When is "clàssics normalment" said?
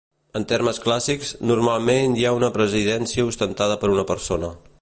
0.85-2.17